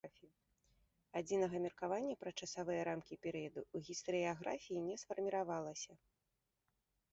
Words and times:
Адзінага 1.19 1.55
меркавання 1.65 2.15
пра 2.23 2.31
часавыя 2.39 2.81
рамкі 2.89 3.19
перыяду 3.27 3.61
ў 3.75 3.91
гістарыяграфіі 3.91 4.85
не 4.89 4.95
сфарміравалася. 5.05 5.93